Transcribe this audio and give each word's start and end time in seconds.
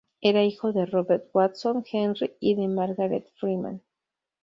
Era 0.19 0.43
hijo 0.43 0.73
de 0.73 0.87
Robert 0.87 1.29
Watson 1.31 1.83
Henry 1.85 2.33
y 2.39 2.55
de 2.55 2.67
Margaret 2.67 3.27
Freeman. 3.39 3.83